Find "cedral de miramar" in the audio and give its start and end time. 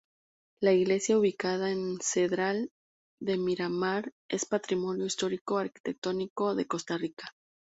2.01-4.11